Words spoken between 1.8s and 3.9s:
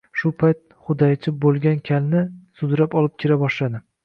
Kalni sudrab olib kira boshlaydi.